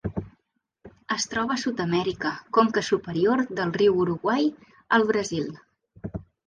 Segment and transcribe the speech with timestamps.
[1.15, 4.53] Es troba a Sud-amèrica: conca superior del riu Uruguai
[4.99, 5.51] al Brasil.